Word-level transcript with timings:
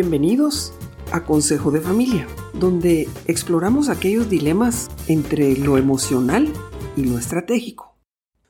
Bienvenidos 0.00 0.72
a 1.10 1.24
Consejo 1.24 1.72
de 1.72 1.80
Familia, 1.80 2.28
donde 2.54 3.08
exploramos 3.26 3.88
aquellos 3.88 4.30
dilemas 4.30 4.88
entre 5.08 5.56
lo 5.56 5.76
emocional 5.76 6.52
y 6.96 7.02
lo 7.02 7.18
estratégico. 7.18 7.96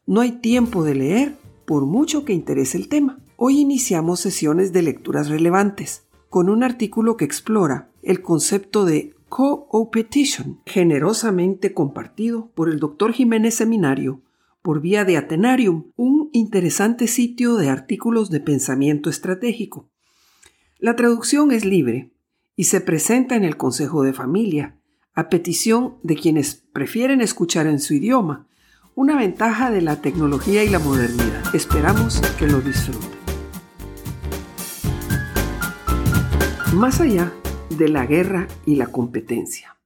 No 0.05 0.21
hay 0.21 0.43
tiempo 0.43 0.85
de 0.85 0.95
leer 0.95 1.39
por 1.65 1.87
mucho 1.87 2.27
que 2.27 2.35
interese 2.35 2.77
el 2.77 2.91
tema. 2.91 3.21
Hoy 3.39 3.61
iniciamos 3.61 4.21
sesiones 4.21 4.75
de 4.75 4.83
lecturas 4.83 5.31
relevantes 5.31 6.07
con 6.29 6.51
un 6.51 6.63
artículo 6.63 7.17
que 7.17 7.25
explora 7.25 7.89
el 8.03 8.21
concepto 8.21 8.85
de 8.85 9.15
co-opetition, 9.31 10.61
generosamente 10.67 11.73
compartido 11.73 12.51
por 12.55 12.69
el 12.69 12.79
Dr. 12.79 13.15
Jiménez 13.15 13.55
Seminario 13.55 14.21
por 14.61 14.83
vía 14.83 15.07
de 15.07 15.17
Atenarium, 15.17 15.93
un 15.97 16.29
interesante 16.35 17.07
sitio 17.07 17.55
de 17.55 17.71
artículos 17.71 18.29
de 18.29 18.41
pensamiento 18.41 19.09
estratégico. 19.09 19.89
La 20.81 20.95
traducción 20.95 21.51
es 21.51 21.65
libre 21.65 22.13
y 22.55 22.65
se 22.65 22.81
presenta 22.81 23.35
en 23.35 23.43
el 23.43 23.57
Consejo 23.57 24.05
de 24.05 24.13
Familia, 24.13 24.77
a 25.13 25.29
petición 25.29 25.97
de 26.05 26.15
quienes 26.15 26.55
prefieren 26.55 27.21
escuchar 27.21 27.67
en 27.67 27.81
su 27.81 27.95
idioma, 27.95 28.47
una 28.95 29.17
ventaja 29.17 29.73
de 29.73 29.83
la 29.83 30.01
tecnología 30.01 30.63
y 30.63 30.69
la 30.69 30.79
modernidad. 30.79 31.53
Esperamos 31.53 32.21
que 32.39 32.47
lo 32.47 32.61
disfruten. 32.61 33.11
Más 36.75 37.01
allá 37.01 37.33
de 37.77 37.89
la 37.89 38.07
guerra 38.07 38.47
y 38.65 38.77
la 38.77 38.87
competencia. 38.87 39.79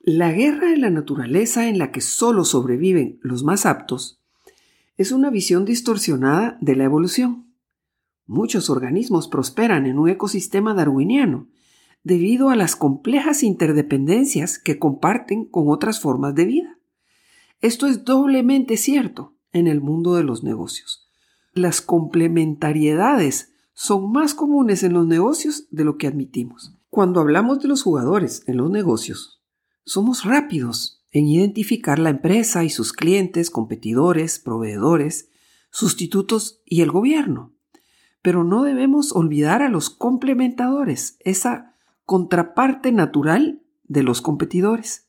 La 0.00 0.32
guerra 0.32 0.70
de 0.70 0.78
la 0.78 0.90
naturaleza 0.90 1.68
en 1.68 1.78
la 1.78 1.92
que 1.92 2.00
solo 2.00 2.44
sobreviven 2.44 3.20
los 3.22 3.44
más 3.44 3.64
aptos 3.64 4.20
es 4.96 5.12
una 5.12 5.30
visión 5.30 5.64
distorsionada 5.64 6.58
de 6.60 6.74
la 6.74 6.82
evolución. 6.82 7.51
Muchos 8.26 8.70
organismos 8.70 9.28
prosperan 9.28 9.86
en 9.86 9.98
un 9.98 10.08
ecosistema 10.08 10.74
darwiniano 10.74 11.48
debido 12.04 12.50
a 12.50 12.56
las 12.56 12.76
complejas 12.76 13.42
interdependencias 13.42 14.58
que 14.58 14.78
comparten 14.78 15.44
con 15.44 15.68
otras 15.68 16.00
formas 16.00 16.34
de 16.34 16.44
vida. 16.44 16.78
Esto 17.60 17.86
es 17.86 18.04
doblemente 18.04 18.76
cierto 18.76 19.36
en 19.52 19.68
el 19.68 19.80
mundo 19.80 20.14
de 20.14 20.24
los 20.24 20.42
negocios. 20.42 21.08
Las 21.52 21.80
complementariedades 21.80 23.52
son 23.74 24.10
más 24.10 24.34
comunes 24.34 24.82
en 24.82 24.94
los 24.94 25.06
negocios 25.06 25.66
de 25.70 25.84
lo 25.84 25.96
que 25.96 26.06
admitimos. 26.06 26.74
Cuando 26.90 27.20
hablamos 27.20 27.60
de 27.60 27.68
los 27.68 27.82
jugadores 27.82 28.42
en 28.46 28.56
los 28.56 28.70
negocios, 28.70 29.42
somos 29.84 30.24
rápidos 30.24 31.04
en 31.10 31.26
identificar 31.26 31.98
la 31.98 32.10
empresa 32.10 32.64
y 32.64 32.70
sus 32.70 32.92
clientes, 32.92 33.50
competidores, 33.50 34.38
proveedores, 34.38 35.28
sustitutos 35.70 36.62
y 36.64 36.80
el 36.80 36.90
gobierno. 36.90 37.51
Pero 38.22 38.44
no 38.44 38.62
debemos 38.62 39.14
olvidar 39.14 39.62
a 39.62 39.68
los 39.68 39.90
complementadores, 39.90 41.16
esa 41.20 41.74
contraparte 42.06 42.92
natural 42.92 43.62
de 43.84 44.02
los 44.02 44.22
competidores. 44.22 45.08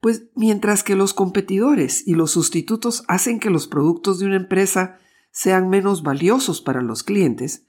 Pues 0.00 0.24
mientras 0.34 0.82
que 0.82 0.96
los 0.96 1.14
competidores 1.14 2.06
y 2.06 2.14
los 2.14 2.32
sustitutos 2.32 3.04
hacen 3.08 3.38
que 3.38 3.50
los 3.50 3.68
productos 3.68 4.18
de 4.18 4.26
una 4.26 4.36
empresa 4.36 4.98
sean 5.30 5.68
menos 5.68 6.02
valiosos 6.02 6.60
para 6.60 6.82
los 6.82 7.02
clientes, 7.02 7.66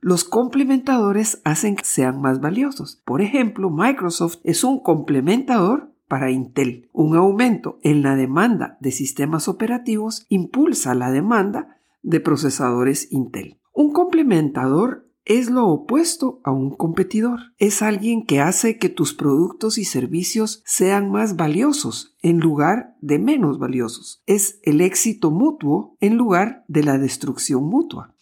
los 0.00 0.24
complementadores 0.24 1.40
hacen 1.44 1.76
que 1.76 1.84
sean 1.84 2.20
más 2.20 2.40
valiosos. 2.40 3.00
Por 3.04 3.20
ejemplo, 3.20 3.70
Microsoft 3.70 4.38
es 4.42 4.64
un 4.64 4.80
complementador 4.80 5.92
para 6.08 6.30
Intel. 6.30 6.88
Un 6.92 7.16
aumento 7.16 7.78
en 7.82 8.02
la 8.02 8.16
demanda 8.16 8.76
de 8.80 8.90
sistemas 8.90 9.48
operativos 9.48 10.26
impulsa 10.28 10.94
la 10.94 11.10
demanda 11.10 11.78
de 12.02 12.20
procesadores 12.20 13.12
Intel. 13.12 13.61
Un 13.72 13.92
complementador 13.92 15.08
es 15.24 15.50
lo 15.50 15.66
opuesto 15.68 16.40
a 16.44 16.50
un 16.50 16.74
competidor. 16.76 17.40
Es 17.58 17.80
alguien 17.80 18.26
que 18.26 18.40
hace 18.40 18.78
que 18.78 18.88
tus 18.88 19.14
productos 19.14 19.78
y 19.78 19.84
servicios 19.84 20.62
sean 20.66 21.10
más 21.10 21.36
valiosos 21.36 22.16
en 22.22 22.38
lugar 22.38 22.96
de 23.00 23.18
menos 23.18 23.58
valiosos. 23.58 24.22
Es 24.26 24.58
el 24.62 24.80
éxito 24.80 25.30
mutuo 25.30 25.96
en 26.00 26.16
lugar 26.16 26.64
de 26.68 26.82
la 26.82 26.98
destrucción 26.98 27.64
mutua. 27.64 28.14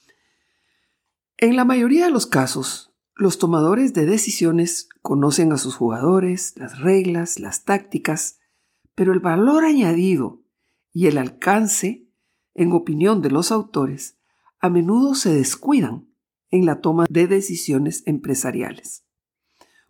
En 1.36 1.56
la 1.56 1.64
mayoría 1.64 2.04
de 2.04 2.10
los 2.10 2.26
casos, 2.26 2.92
los 3.16 3.38
tomadores 3.38 3.92
de 3.92 4.06
decisiones 4.06 4.88
conocen 5.02 5.52
a 5.52 5.58
sus 5.58 5.74
jugadores, 5.74 6.54
las 6.56 6.78
reglas, 6.78 7.40
las 7.40 7.64
tácticas, 7.64 8.38
pero 8.94 9.12
el 9.12 9.20
valor 9.20 9.64
añadido 9.64 10.42
y 10.92 11.06
el 11.06 11.18
alcance, 11.18 12.06
en 12.54 12.72
opinión 12.72 13.22
de 13.22 13.30
los 13.30 13.52
autores, 13.52 14.19
a 14.60 14.68
menudo 14.68 15.14
se 15.14 15.32
descuidan 15.32 16.06
en 16.50 16.66
la 16.66 16.80
toma 16.80 17.06
de 17.08 17.26
decisiones 17.26 18.02
empresariales. 18.06 19.04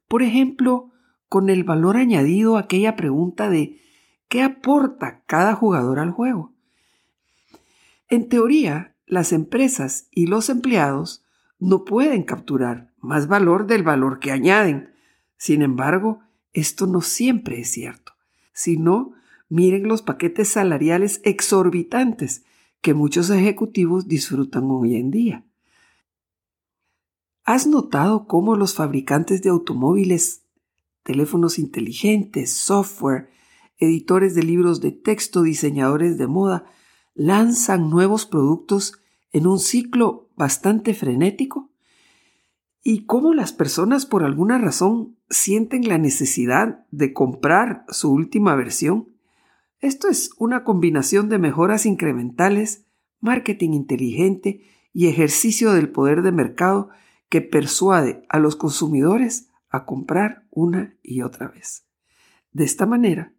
Por 0.09 0.23
ejemplo, 0.23 0.91
con 1.29 1.51
el 1.51 1.65
valor 1.65 1.97
añadido 1.97 2.57
aquella 2.57 2.97
pregunta 2.97 3.51
de 3.51 3.81
¿qué 4.29 4.43
aporta 4.43 5.23
cada 5.27 5.55
jugador 5.55 5.99
al 5.99 6.11
juego? 6.11 6.53
En 8.09 8.29
teoría, 8.29 8.95
las 9.07 9.33
empresas 9.33 10.09
y 10.11 10.27
los 10.27 10.49
empleados 10.49 11.25
no 11.59 11.85
pueden 11.85 12.23
capturar 12.23 12.93
más 12.99 13.29
valor 13.29 13.67
del 13.67 13.83
valor 13.83 14.19
que 14.19 14.33
añaden. 14.33 14.93
Sin 15.37 15.63
embargo, 15.63 16.21
esto 16.53 16.87
no 16.87 17.01
siempre 17.01 17.61
es 17.61 17.71
cierto. 17.71 18.13
Si 18.53 18.77
no, 18.77 19.13
miren 19.49 19.87
los 19.87 20.03
paquetes 20.03 20.49
salariales 20.49 21.21
exorbitantes 21.25 22.45
que 22.81 22.95
muchos 22.95 23.31
ejecutivos 23.31 24.09
disfrutan 24.09 24.71
hoy 24.71 24.97
en 24.97 25.11
día. 25.11 25.45
¿Has 27.45 27.67
notado 27.67 28.27
cómo 28.27 28.57
los 28.57 28.75
fabricantes 28.75 29.43
de 29.43 29.51
automóviles, 29.51 30.45
teléfonos 31.03 31.59
inteligentes, 31.59 32.53
software, 32.53 33.31
editores 33.79 34.35
de 34.35 34.43
libros 34.43 34.81
de 34.81 34.93
texto, 34.93 35.43
diseñadores 35.43 36.17
de 36.17 36.27
moda, 36.27 36.65
lanzan 37.15 37.91
nuevos 37.91 38.27
productos 38.27 38.95
en 39.33 39.47
un 39.47 39.59
ciclo 39.59 40.29
bastante 40.37 40.95
frenético? 40.95 41.71
¿Y 42.83 43.05
cómo 43.05 43.35
las 43.35 43.53
personas 43.53 44.07
por 44.07 44.25
alguna 44.25 44.59
razón 44.59 45.17
sienten 45.29 45.87
la 45.87 45.99
necesidad 45.99 46.87
de 46.91 47.13
comprar 47.13 47.85
su 47.89 48.11
última 48.11 48.55
versión? 48.55 49.09
Esto 49.81 50.09
es 50.09 50.31
una 50.37 50.63
combinación 50.63 51.31
de 51.31 51.39
mejoras 51.39 51.87
incrementales, 51.87 52.85
marketing 53.21 53.71
inteligente 53.71 54.63
y 54.93 55.09
ejercicio 55.09 55.73
del 55.73 55.89
poder 55.91 56.23
de 56.23 56.33
mercado 56.33 56.91
que 57.31 57.41
persuade 57.41 58.27
a 58.29 58.39
los 58.39 58.57
consumidores 58.57 59.49
a 59.71 59.87
comprar 59.87 60.47
una 60.51 60.97
y 61.03 61.23
otra 61.23 61.49
vez. 61.49 61.87
De 62.53 62.65
esta 62.65 62.85
manera, 62.85 63.33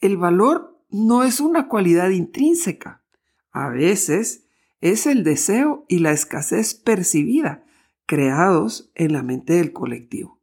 el 0.00 0.16
valor 0.16 0.80
no 0.90 1.24
es 1.24 1.40
una 1.40 1.66
cualidad 1.66 2.10
intrínseca. 2.10 3.02
A 3.50 3.68
veces 3.68 4.44
es 4.80 5.06
el 5.06 5.24
deseo 5.24 5.84
y 5.88 5.98
la 5.98 6.12
escasez 6.12 6.74
percibida 6.74 7.64
creados 8.06 8.90
en 8.94 9.12
la 9.12 9.22
mente 9.22 9.54
del 9.54 9.72
colectivo. 9.72 10.40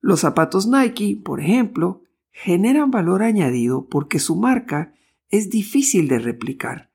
Los 0.00 0.20
zapatos 0.20 0.66
Nike, 0.66 1.20
por 1.24 1.40
ejemplo, 1.40 2.03
generan 2.34 2.90
valor 2.90 3.22
añadido 3.22 3.88
porque 3.88 4.18
su 4.18 4.34
marca 4.34 4.92
es 5.30 5.50
difícil 5.50 6.08
de 6.08 6.18
replicar. 6.18 6.90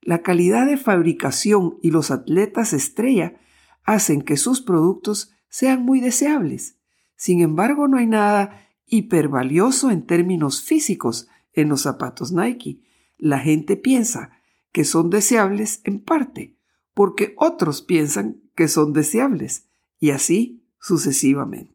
La 0.00 0.22
calidad 0.22 0.66
de 0.66 0.76
fabricación 0.76 1.78
y 1.82 1.90
los 1.90 2.10
atletas 2.10 2.72
estrella 2.72 3.34
hacen 3.82 4.22
que 4.22 4.36
sus 4.36 4.62
productos 4.62 5.32
sean 5.48 5.84
muy 5.84 6.00
deseables. 6.00 6.78
Sin 7.16 7.40
embargo, 7.40 7.88
no 7.88 7.98
hay 7.98 8.06
nada 8.06 8.68
hipervalioso 8.86 9.90
en 9.90 10.06
términos 10.06 10.62
físicos 10.62 11.28
en 11.52 11.68
los 11.68 11.82
zapatos 11.82 12.32
Nike. 12.32 12.80
La 13.18 13.40
gente 13.40 13.76
piensa 13.76 14.30
que 14.70 14.84
son 14.84 15.10
deseables 15.10 15.80
en 15.84 16.00
parte, 16.00 16.56
porque 16.94 17.34
otros 17.36 17.82
piensan 17.82 18.42
que 18.54 18.68
son 18.68 18.92
deseables, 18.92 19.66
y 19.98 20.10
así 20.10 20.64
sucesivamente. 20.78 21.73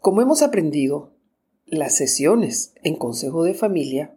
Como 0.00 0.22
hemos 0.22 0.40
aprendido, 0.40 1.12
las 1.66 1.94
sesiones 1.94 2.72
en 2.82 2.96
Consejo 2.96 3.44
de 3.44 3.52
Familia 3.52 4.16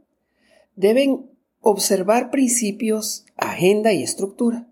deben 0.78 1.30
observar 1.60 2.32
principios, 2.32 3.26
agenda 3.36 3.92
y 3.92 4.02
estructura. 4.02 4.70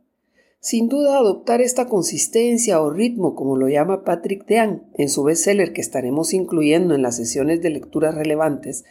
Sin 0.61 0.87
duda, 0.87 1.17
adoptar 1.17 1.59
esta 1.59 1.87
consistencia 1.87 2.81
o 2.81 2.89
ritmo, 2.89 3.35
como 3.35 3.57
lo 3.57 3.67
llama 3.67 4.05
Patrick 4.05 4.45
Dean 4.45 4.87
en 4.93 5.09
su 5.09 5.23
bestseller 5.23 5.73
que 5.73 5.81
estaremos 5.81 6.33
incluyendo 6.33 6.95
en 6.95 7.01
las 7.01 7.17
sesiones 7.17 7.61
de 7.61 7.71
lecturas 7.71 8.15
relevantes, 8.15 8.85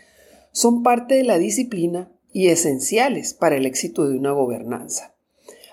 son 0.53 0.83
parte 0.83 1.15
de 1.15 1.25
la 1.25 1.39
disciplina 1.39 2.13
y 2.35 2.49
esenciales 2.49 3.33
para 3.33 3.57
el 3.57 3.65
éxito 3.65 4.07
de 4.07 4.19
una 4.19 4.33
gobernanza. 4.33 5.15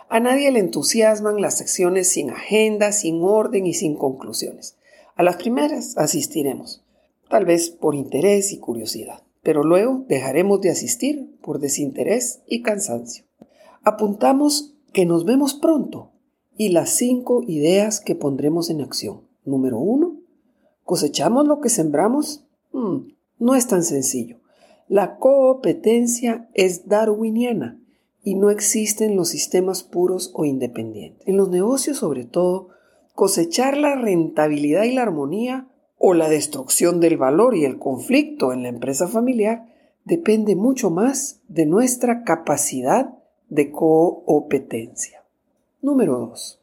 A 0.08 0.22
nadie 0.22 0.50
le 0.54 0.60
entusiasman 0.60 1.42
las 1.42 1.58
secciones 1.58 2.08
sin 2.08 2.30
agenda, 2.30 2.94
sin 2.94 3.22
orden 3.22 3.66
y 3.66 3.74
sin 3.74 3.98
conclusiones. 3.98 4.77
A 5.18 5.24
las 5.24 5.38
primeras 5.38 5.98
asistiremos, 5.98 6.84
tal 7.28 7.46
vez 7.46 7.72
por 7.72 7.96
interés 7.96 8.54
y 8.54 8.60
curiosidad, 8.60 9.24
pero 9.42 9.64
luego 9.64 10.06
dejaremos 10.08 10.62
de 10.62 10.70
asistir 10.70 11.36
por 11.42 11.58
desinterés 11.58 12.44
y 12.46 12.62
cansancio. 12.62 13.26
Apuntamos 13.82 14.76
que 14.94 15.08
nos 15.08 15.26
vemos 15.26 15.56
pronto 15.56 16.12
y 16.56 16.70
las 16.70 16.92
cinco 16.92 17.42
ideas 17.48 18.00
que 18.00 18.14
pondremos 18.14 18.70
en 18.70 18.82
acción. 18.82 19.22
Número 19.44 19.80
uno, 19.80 20.20
¿cosechamos 20.84 21.48
lo 21.48 21.62
que 21.62 21.70
sembramos? 21.70 22.46
Hmm, 22.72 23.08
no 23.40 23.56
es 23.56 23.66
tan 23.66 23.84
sencillo. 23.84 24.40
La 24.88 25.18
competencia 25.18 26.48
es 26.54 26.88
darwiniana 26.88 27.82
y 28.22 28.36
no 28.36 28.52
existen 28.52 29.16
los 29.16 29.30
sistemas 29.30 29.82
puros 29.82 30.30
o 30.36 30.46
independientes. 30.46 31.28
En 31.28 31.38
los 31.38 31.50
negocios, 31.50 31.98
sobre 31.98 32.26
todo, 32.26 32.70
cosechar 33.18 33.78
la 33.78 33.96
rentabilidad 33.96 34.84
y 34.84 34.94
la 34.94 35.02
armonía 35.02 35.68
o 35.98 36.14
la 36.14 36.30
destrucción 36.30 37.00
del 37.00 37.18
valor 37.18 37.56
y 37.56 37.66
el 37.66 37.80
conflicto 37.80 38.54
en 38.54 38.62
la 38.62 38.70
empresa 38.70 39.08
familiar 39.08 39.66
depende 40.06 40.56
mucho 40.56 40.92
más 40.92 41.42
de 41.48 41.66
nuestra 41.66 42.24
capacidad 42.24 43.18
de 43.50 43.72
competencia. 43.72 45.24
Número 45.82 46.20
2. 46.20 46.62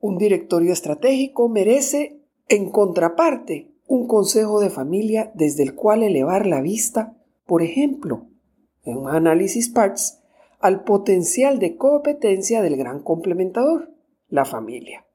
Un 0.00 0.18
directorio 0.18 0.74
estratégico 0.74 1.48
merece, 1.48 2.20
en 2.50 2.70
contraparte, 2.70 3.70
un 3.88 4.06
consejo 4.06 4.60
de 4.60 4.68
familia 4.68 5.32
desde 5.34 5.62
el 5.62 5.74
cual 5.74 6.02
elevar 6.02 6.44
la 6.44 6.60
vista, 6.60 7.16
por 7.46 7.62
ejemplo, 7.62 8.26
en 8.84 8.98
un 8.98 9.08
análisis 9.08 9.70
PARTS, 9.70 10.20
al 10.60 10.84
potencial 10.84 11.60
de 11.60 11.78
competencia 11.78 12.60
del 12.60 12.76
gran 12.76 13.00
complementador, 13.00 13.90
la 14.28 14.44
familia. 14.44 15.06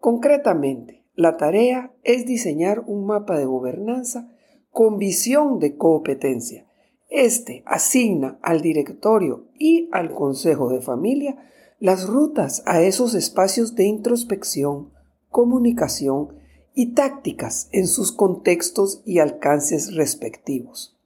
Concretamente, 0.00 1.04
la 1.14 1.36
tarea 1.36 1.92
es 2.02 2.24
diseñar 2.24 2.82
un 2.86 3.04
mapa 3.04 3.36
de 3.36 3.44
gobernanza 3.44 4.30
con 4.70 4.96
visión 4.96 5.58
de 5.58 5.76
competencia. 5.76 6.66
Este 7.10 7.62
asigna 7.66 8.38
al 8.40 8.62
directorio 8.62 9.44
y 9.58 9.90
al 9.92 10.14
consejo 10.14 10.70
de 10.70 10.80
familia 10.80 11.36
las 11.80 12.06
rutas 12.06 12.62
a 12.64 12.80
esos 12.80 13.14
espacios 13.14 13.74
de 13.74 13.84
introspección, 13.84 14.90
comunicación 15.28 16.34
y 16.74 16.94
tácticas 16.94 17.68
en 17.72 17.86
sus 17.86 18.10
contextos 18.10 19.02
y 19.04 19.18
alcances 19.18 19.94
respectivos. 19.94 20.96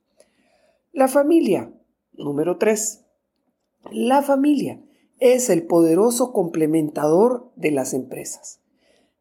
La 0.93 1.09
familia, 1.09 1.73
número 2.13 2.59
3. 2.59 3.01
La 3.91 4.23
familia 4.23 4.81
es 5.19 5.51
el 5.51 5.67
poderoso 5.67 6.33
complementador 6.33 7.51
de 7.57 7.73
las 7.73 7.93
empresas. 7.93 8.61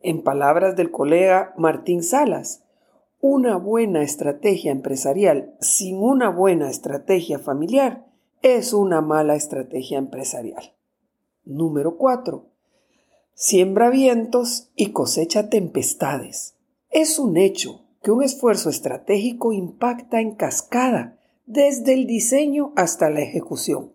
En 0.05 0.21
palabras 0.21 0.75
del 0.75 0.91
colega 0.91 1.53
Martín 1.57 2.03
Salas, 2.03 2.61
una 3.21 3.55
buena 3.55 4.03
estrategia 4.03 4.73
empresarial 4.73 5.55
sin 5.61 5.95
una 5.95 6.29
buena 6.29 6.69
estrategia 6.69 7.39
familiar 7.39 8.05
es 8.41 8.73
una 8.73 8.99
mala 8.99 9.37
estrategia 9.37 9.97
empresarial. 9.97 10.73
Número 11.45 11.95
4. 11.95 12.45
Siembra 13.33 13.89
vientos 13.89 14.73
y 14.75 14.91
cosecha 14.91 15.49
tempestades. 15.49 16.57
Es 16.89 17.17
un 17.17 17.37
hecho 17.37 17.85
que 18.01 18.11
un 18.11 18.23
esfuerzo 18.23 18.69
estratégico 18.69 19.53
impacta 19.53 20.19
en 20.19 20.35
cascada 20.35 21.17
desde 21.45 21.93
el 21.93 22.07
diseño 22.07 22.73
hasta 22.75 23.09
la 23.09 23.21
ejecución. 23.21 23.93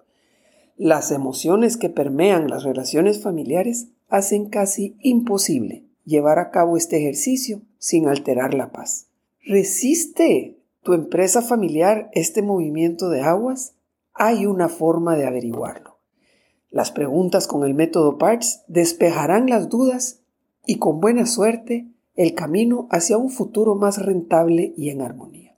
Las 0.78 1.10
emociones 1.10 1.76
que 1.76 1.90
permean 1.90 2.48
las 2.48 2.64
relaciones 2.64 3.20
familiares 3.20 3.88
hacen 4.08 4.48
casi 4.48 4.96
imposible 5.02 5.87
llevar 6.08 6.38
a 6.38 6.50
cabo 6.50 6.76
este 6.76 6.96
ejercicio 6.96 7.60
sin 7.78 8.08
alterar 8.08 8.54
la 8.54 8.72
paz. 8.72 9.08
¿Resiste 9.44 10.58
tu 10.82 10.94
empresa 10.94 11.42
familiar 11.42 12.10
este 12.12 12.42
movimiento 12.42 13.10
de 13.10 13.20
aguas? 13.20 13.74
Hay 14.14 14.46
una 14.46 14.68
forma 14.68 15.16
de 15.16 15.26
averiguarlo. 15.26 15.98
Las 16.70 16.90
preguntas 16.90 17.46
con 17.46 17.64
el 17.64 17.74
método 17.74 18.18
PARTS 18.18 18.64
despejarán 18.66 19.48
las 19.48 19.68
dudas 19.68 20.20
y 20.66 20.78
con 20.78 21.00
buena 21.00 21.26
suerte 21.26 21.86
el 22.14 22.34
camino 22.34 22.88
hacia 22.90 23.16
un 23.16 23.30
futuro 23.30 23.74
más 23.74 24.04
rentable 24.04 24.74
y 24.76 24.90
en 24.90 25.02
armonía. 25.02 25.56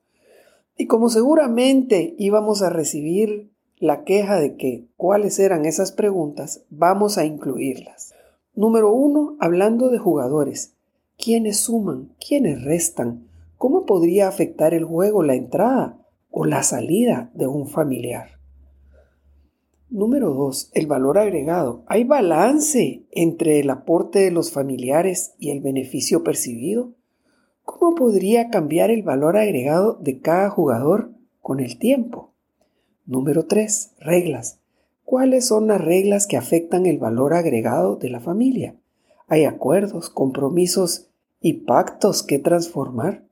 Y 0.77 0.87
como 0.87 1.09
seguramente 1.09 2.15
íbamos 2.19 2.63
a 2.63 2.71
recibir 2.71 3.51
la 3.79 4.05
queja 4.05 4.39
de 4.39 4.57
que 4.57 4.87
cuáles 4.97 5.39
eran 5.39 5.65
esas 5.65 5.93
preguntas, 5.93 6.63
vamos 6.69 7.19
a 7.19 7.25
incluirlas. 7.25 8.15
Número 8.55 8.93
uno, 8.93 9.37
hablando 9.39 9.91
de 9.91 9.99
jugadores. 9.99 10.75
¿Quiénes 11.17 11.61
suman? 11.61 12.15
¿Quiénes 12.19 12.65
restan? 12.65 13.29
¿Cómo 13.57 13.87
podría 13.87 14.27
afectar 14.27 14.75
el 14.75 14.85
juego 14.85 15.23
la 15.23 15.35
entrada 15.35 15.99
o 16.31 16.45
la 16.47 16.63
salida 16.63 17.31
de 17.35 17.47
un 17.47 17.69
familiar? 17.69 18.41
Número 19.89 20.33
2. 20.35 20.71
El 20.75 20.87
valor 20.87 21.19
agregado. 21.19 21.83
¿Hay 21.87 22.05
balance 22.05 23.05
entre 23.11 23.61
el 23.61 23.71
aporte 23.71 24.21
de 24.21 24.31
los 24.31 24.53
familiares 24.53 25.35
y 25.39 25.51
el 25.51 25.61
beneficio 25.61 26.25
percibido? 26.25 26.93
¿Cómo 27.65 27.95
podría 27.95 28.51
cambiar 28.51 28.91
el 28.91 29.03
valor 29.03 29.37
agregado 29.37 29.95
de 30.01 30.21
cada 30.21 30.49
jugador 30.49 31.13
con 31.41 31.61
el 31.61 31.79
tiempo? 31.79 32.33
Número 33.05 33.47
3. 33.47 33.95
Reglas. 33.99 34.61
¿Cuáles 35.11 35.49
son 35.49 35.67
las 35.67 35.81
reglas 35.81 36.29
que 36.29 36.37
afectan 36.37 36.87
el 36.87 36.99
valor 36.99 37.35
agregado 37.35 37.97
de 37.97 38.11
la 38.11 38.21
familia? 38.21 38.77
¿Hay 39.27 39.45
acuerdos, 39.45 40.09
compromisos 40.09 41.09
y 41.41 41.65
pactos 41.65 42.23
que 42.23 42.39
transformar? 42.39 43.25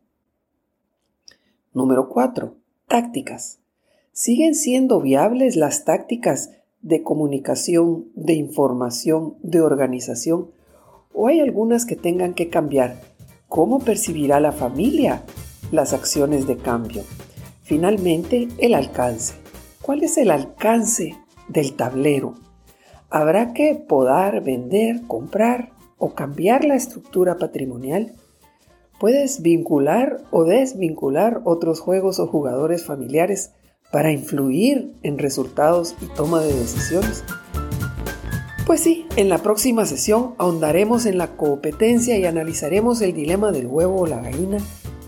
Número 1.73 2.09
4. 2.09 2.57
Tácticas. 2.89 3.61
¿Siguen 4.11 4.57
siendo 4.57 5.01
viables 5.01 5.55
las 5.55 5.85
tácticas 5.85 6.51
de 6.83 7.05
comunicación, 7.05 8.07
de 8.17 8.33
información, 8.33 9.37
de 9.45 9.61
organización? 9.61 10.51
¿O 11.15 11.29
hay 11.29 11.39
algunas 11.39 11.87
que 11.87 11.95
tengan 11.95 12.35
que 12.35 12.49
cambiar? 12.49 13.01
¿Cómo 13.47 13.79
percibirá 13.79 14.41
la 14.41 14.51
familia 14.51 15.23
las 15.71 15.93
acciones 15.93 16.49
de 16.49 16.57
cambio? 16.57 17.05
Finalmente, 17.63 18.49
el 18.59 18.75
alcance. 18.75 19.35
¿Cuál 19.81 20.03
es 20.03 20.19
el 20.19 20.33
alcance 20.33 21.15
del 21.49 21.75
tablero? 21.75 22.35
¿Habrá 23.11 23.53
que 23.55 23.75
podar, 23.75 24.43
vender, 24.43 25.03
comprar 25.07 25.73
o 25.97 26.15
cambiar 26.15 26.65
la 26.65 26.77
estructura 26.77 27.39
patrimonial? 27.39 28.15
¿Puedes 29.01 29.43
vincular 29.43 30.23
o 30.31 30.45
desvincular 30.45 31.41
otros 31.45 31.81
juegos 31.81 32.19
o 32.19 32.27
jugadores 32.27 32.85
familiares 32.85 33.53
para 33.91 34.13
influir 34.13 34.93
en 35.03 35.19
resultados 35.19 35.95
y 36.03 36.07
toma 36.15 36.41
de 36.41 36.53
decisiones? 36.53 37.25
Pues 38.67 38.83
sí, 38.83 39.07
en 39.17 39.31
la 39.31 39.39
próxima 39.39 39.87
sesión 39.87 40.35
ahondaremos 40.37 41.07
en 41.07 41.17
la 41.17 41.37
competencia 41.37 42.19
y 42.19 42.27
analizaremos 42.27 43.01
el 43.01 43.15
dilema 43.15 43.51
del 43.51 43.67
huevo 43.67 44.03
o 44.03 44.07
la 44.07 44.21
gallina 44.21 44.59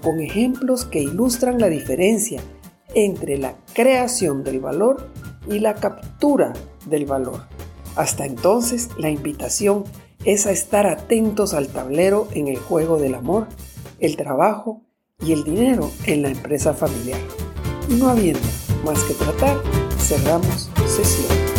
con 0.02 0.20
ejemplos 0.20 0.86
que 0.86 1.02
ilustran 1.02 1.58
la 1.58 1.68
diferencia 1.68 2.40
entre 2.94 3.36
la 3.36 3.54
creación 3.74 4.44
del 4.44 4.60
valor 4.60 5.10
y 5.46 5.58
la 5.58 5.74
captura 5.74 6.52
del 6.86 7.06
valor. 7.06 7.46
Hasta 7.96 8.24
entonces, 8.24 8.88
la 8.98 9.10
invitación 9.10 9.84
es 10.24 10.46
a 10.46 10.52
estar 10.52 10.86
atentos 10.86 11.54
al 11.54 11.68
tablero 11.68 12.28
en 12.32 12.48
el 12.48 12.58
juego 12.58 12.98
del 12.98 13.14
amor, 13.14 13.46
el 13.98 14.16
trabajo 14.16 14.82
y 15.18 15.32
el 15.32 15.44
dinero 15.44 15.90
en 16.06 16.22
la 16.22 16.30
empresa 16.30 16.74
familiar. 16.74 17.20
no 17.88 18.08
habiendo 18.08 18.40
más 18.84 19.02
que 19.04 19.14
tratar, 19.14 19.60
cerramos 19.98 20.70
sesión. 20.86 21.49